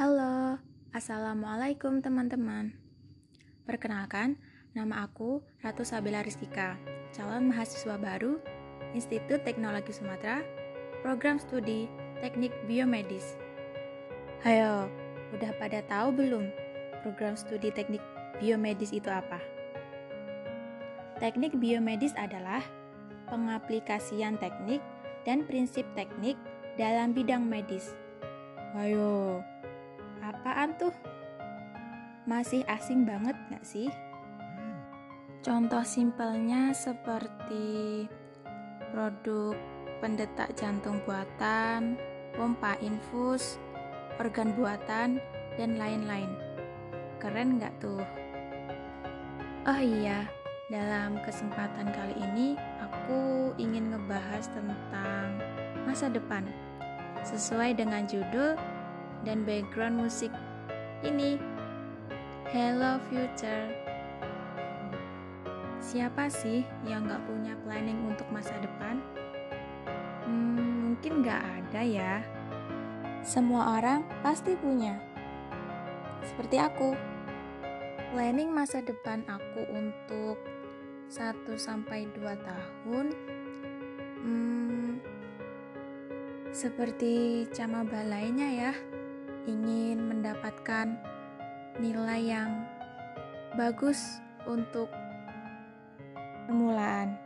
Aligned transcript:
Halo, 0.00 0.56
Assalamualaikum 0.96 2.00
teman-teman. 2.00 2.72
Perkenalkan, 3.68 4.40
nama 4.72 5.04
aku 5.04 5.44
Ratu 5.60 5.84
Sabila 5.84 6.24
Rizkika, 6.24 6.80
calon 7.12 7.52
mahasiswa 7.52 8.00
baru 8.00 8.40
Institut 8.96 9.44
Teknologi 9.44 9.92
Sumatera, 9.92 10.40
Program 11.04 11.36
Studi 11.36 11.84
Teknik 12.24 12.48
Biomedis. 12.64 13.36
Hayo, 14.40 14.88
udah 15.36 15.52
pada 15.60 15.84
tahu 15.84 16.16
belum 16.16 16.48
program 17.04 17.36
studi 17.36 17.68
teknik 17.68 18.00
biomedis 18.40 18.96
itu 18.96 19.12
apa? 19.12 19.36
Teknik 21.20 21.52
biomedis 21.60 22.16
adalah 22.16 22.64
pengaplikasian 23.28 24.40
teknik 24.40 24.80
dan 25.28 25.44
prinsip 25.44 25.84
teknik 25.92 26.40
dalam 26.80 27.12
bidang 27.12 27.44
medis. 27.44 27.92
Ayo, 28.80 29.44
Apaan 30.20 30.76
tuh? 30.76 30.92
Masih 32.28 32.62
asing 32.68 33.08
banget 33.08 33.34
gak 33.48 33.64
sih? 33.64 33.88
Contoh 35.40 35.80
simpelnya 35.82 36.76
seperti 36.76 38.04
produk 38.92 39.56
pendetak 40.04 40.52
jantung 40.56 41.00
buatan, 41.08 41.96
pompa 42.36 42.76
infus, 42.84 43.56
organ 44.20 44.52
buatan, 44.56 45.20
dan 45.56 45.76
lain-lain. 45.80 46.28
Keren 47.20 47.60
gak 47.60 47.72
tuh? 47.80 48.04
Oh 49.68 49.80
iya, 49.80 50.24
dalam 50.72 51.20
kesempatan 51.20 51.92
kali 51.92 52.16
ini 52.16 52.56
aku 52.80 53.52
ingin 53.60 53.92
ngebahas 53.92 54.48
tentang 54.52 55.36
masa 55.84 56.08
depan. 56.08 56.48
Sesuai 57.20 57.76
dengan 57.76 58.08
judul 58.08 58.56
dan 59.24 59.44
background 59.44 60.00
musik. 60.00 60.32
Ini 61.04 61.36
Hello 62.52 63.00
Future. 63.08 63.72
Siapa 65.80 66.28
sih 66.28 66.64
yang 66.84 67.08
gak 67.08 67.24
punya 67.24 67.56
planning 67.64 68.04
untuk 68.04 68.28
masa 68.28 68.52
depan? 68.60 69.00
Hmm, 70.28 70.92
mungkin 70.92 71.24
gak 71.24 71.40
ada 71.40 71.80
ya. 71.80 72.14
Semua 73.24 73.80
orang 73.80 74.04
pasti 74.20 74.56
punya. 74.56 74.96
Seperti 76.24 76.60
aku. 76.60 76.92
Planning 78.10 78.50
masa 78.50 78.82
depan 78.82 79.22
aku 79.30 79.62
untuk 79.70 80.36
1-2 81.10 82.18
tahun 82.22 83.06
hmm, 84.22 84.90
Seperti 86.50 87.46
camaba 87.54 88.02
lainnya 88.02 88.50
ya 88.50 88.72
mendapatkan 90.70 90.88
nilai 91.82 92.20
yang 92.22 92.50
bagus 93.58 94.22
untuk 94.46 94.86
permulaan. 96.46 97.18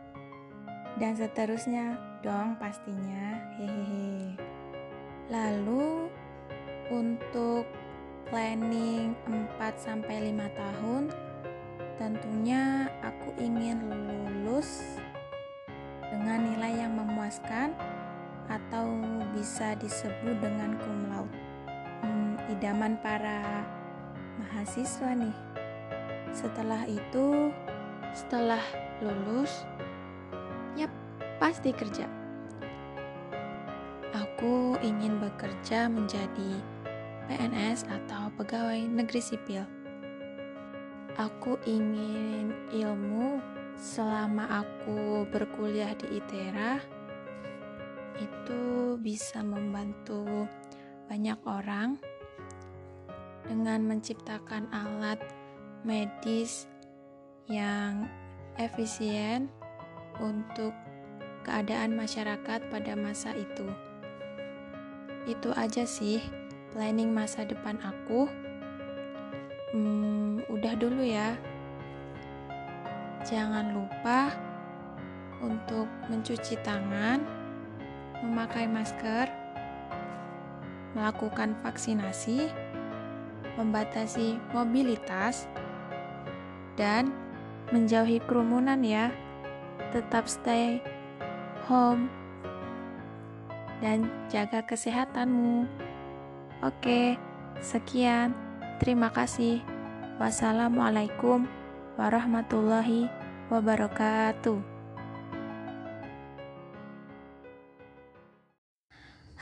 Dan 0.97 1.13
seterusnya 1.13 1.93
dong 2.25 2.57
pastinya 2.57 3.37
hehehe. 3.61 4.33
Lalu 5.29 6.09
untuk 6.89 7.69
planning 8.33 9.13
4 9.29 9.77
sampai 9.77 10.33
5 10.33 10.49
tahun 10.57 11.03
tentunya 12.01 12.89
aku 13.05 13.29
ingin 13.37 13.77
lulus 13.93 14.97
dengan 16.09 16.49
nilai 16.49 16.81
yang 16.81 16.97
memuaskan 16.97 17.77
atau 18.49 18.89
bisa 19.37 19.77
disebut 19.77 20.33
dengan 20.41 20.77
cum 20.81 20.97
laude 21.13 21.44
idaman 22.51 22.97
para 22.99 23.63
mahasiswa 24.41 25.11
nih. 25.15 25.35
Setelah 26.35 26.83
itu, 26.87 27.51
setelah 28.11 28.61
lulus, 28.99 29.63
ya 30.75 30.87
pasti 31.39 31.71
kerja. 31.71 32.07
Aku 34.15 34.75
ingin 34.83 35.19
bekerja 35.19 35.91
menjadi 35.91 36.59
PNS 37.27 37.87
atau 37.87 38.31
pegawai 38.37 38.79
negeri 38.85 39.21
sipil. 39.23 39.63
Aku 41.15 41.55
ingin 41.63 42.51
ilmu 42.75 43.39
selama 43.75 44.63
aku 44.63 45.23
berkuliah 45.31 45.95
di 45.95 46.19
ITERA 46.19 46.79
itu 48.15 48.95
bisa 48.99 49.43
membantu 49.43 50.47
banyak 51.05 51.37
orang 51.45 52.01
dengan 53.45 53.85
menciptakan 53.85 54.65
alat 54.73 55.21
medis 55.85 56.65
yang 57.45 58.09
efisien 58.57 59.53
untuk 60.17 60.73
keadaan 61.45 61.93
masyarakat 61.93 62.59
pada 62.73 62.93
masa 62.97 63.37
itu. 63.37 63.69
Itu 65.29 65.53
aja 65.53 65.85
sih 65.85 66.21
planning 66.73 67.13
masa 67.13 67.45
depan 67.45 67.77
aku. 67.85 68.25
Hmm, 69.77 70.41
udah 70.49 70.73
dulu 70.73 71.05
ya. 71.05 71.37
Jangan 73.25 73.73
lupa 73.73 74.33
untuk 75.41 75.89
mencuci 76.09 76.57
tangan, 76.65 77.21
memakai 78.25 78.65
masker, 78.69 79.44
melakukan 80.95 81.53
vaksinasi 81.61 82.49
membatasi 83.55 84.39
mobilitas, 84.51 85.47
dan 86.75 87.11
menjauhi 87.71 88.19
kerumunan 88.23 88.83
ya. 88.83 89.11
Tetap 89.91 90.27
stay 90.27 90.83
home 91.67 92.11
dan 93.79 94.11
jaga 94.27 94.63
kesehatanmu. 94.63 95.67
Oke, 96.63 97.15
sekian. 97.63 98.35
Terima 98.83 99.07
kasih. 99.11 99.63
Wassalamualaikum 100.19 101.47
warahmatullahi 101.95 103.07
wabarakatuh. 103.51 104.74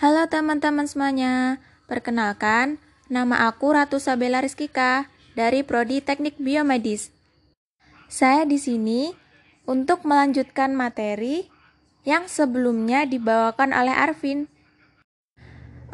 Halo 0.04 0.28
teman-teman 0.28 0.84
semuanya, 0.84 1.64
perkenalkan 1.88 2.76
Nama 3.08 3.48
aku 3.48 3.72
Ratu 3.72 4.04
Sabela 4.04 4.44
Rizkika 4.44 5.08
dari 5.32 5.64
Prodi 5.64 6.04
Teknik 6.04 6.36
Biomedis. 6.44 7.08
Saya 8.12 8.44
di 8.44 8.60
sini 8.60 9.16
untuk 9.64 10.04
melanjutkan 10.04 10.76
materi 10.76 11.48
yang 12.04 12.28
sebelumnya 12.28 13.08
dibawakan 13.08 13.72
oleh 13.72 13.96
Arvin. 13.96 14.52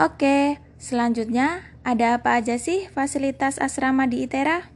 Oke, 0.01 0.57
selanjutnya 0.81 1.69
ada 1.85 2.17
apa 2.17 2.41
aja 2.41 2.57
sih 2.57 2.89
fasilitas 2.89 3.61
asrama 3.61 4.09
di 4.09 4.25
ITERA? 4.25 4.73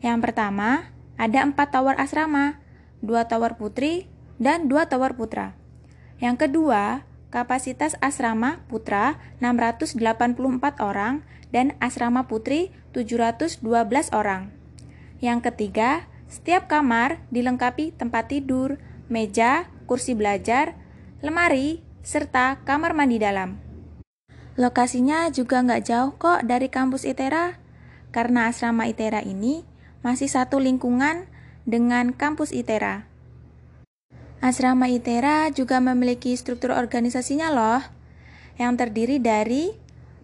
Yang 0.00 0.24
pertama, 0.24 0.88
ada 1.20 1.44
empat 1.44 1.68
tower 1.76 2.00
asrama, 2.00 2.56
dua 3.04 3.28
tower 3.28 3.60
putri, 3.60 4.08
dan 4.40 4.72
dua 4.72 4.88
tower 4.88 5.12
putra. 5.12 5.52
Yang 6.16 6.48
kedua, 6.48 7.04
kapasitas 7.28 7.96
asrama 8.00 8.64
putra 8.68 9.20
684 9.40 10.00
orang 10.80 11.24
dan 11.52 11.76
asrama 11.80 12.28
putri 12.28 12.72
712 12.92 13.64
orang. 14.12 14.52
Yang 15.20 15.52
ketiga, 15.52 16.06
setiap 16.28 16.68
kamar 16.68 17.20
dilengkapi 17.32 17.96
tempat 17.96 18.30
tidur, 18.32 18.76
meja, 19.08 19.66
kursi 19.88 20.12
belajar, 20.12 20.76
lemari, 21.24 21.80
serta 22.04 22.60
kamar 22.64 22.92
mandi 22.92 23.20
dalam. 23.20 23.60
Lokasinya 24.58 25.30
juga 25.30 25.62
nggak 25.62 25.82
jauh 25.86 26.12
kok 26.18 26.42
dari 26.44 26.68
kampus 26.68 27.06
ITERA, 27.06 27.56
karena 28.10 28.50
asrama 28.50 28.90
ITERA 28.90 29.22
ini 29.22 29.62
masih 30.02 30.26
satu 30.26 30.58
lingkungan 30.58 31.30
dengan 31.68 32.10
kampus 32.16 32.50
ITERA. 32.50 33.06
Asrama 34.38 34.86
ITERA 34.86 35.50
juga 35.50 35.82
memiliki 35.82 36.30
struktur 36.38 36.70
organisasinya 36.70 37.50
loh, 37.50 37.82
yang 38.54 38.78
terdiri 38.78 39.18
dari 39.18 39.74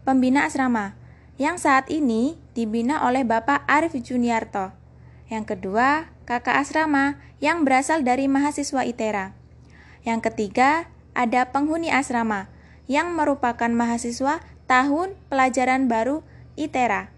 pembina 0.06 0.46
asrama, 0.46 0.94
yang 1.34 1.58
saat 1.58 1.90
ini 1.90 2.38
dibina 2.54 3.02
oleh 3.02 3.26
Bapak 3.26 3.66
Arif 3.66 3.98
Juniarto. 3.98 4.70
Yang 5.26 5.58
kedua, 5.58 6.14
kakak 6.30 6.62
asrama 6.62 7.18
yang 7.42 7.66
berasal 7.66 8.06
dari 8.06 8.30
mahasiswa 8.30 8.86
ITERA. 8.86 9.34
Yang 10.06 10.30
ketiga, 10.30 10.86
ada 11.14 11.50
penghuni 11.50 11.90
asrama 11.90 12.46
yang 12.86 13.18
merupakan 13.18 13.70
mahasiswa 13.70 14.38
tahun 14.70 15.18
pelajaran 15.26 15.90
baru 15.90 16.22
ITERA. 16.54 17.13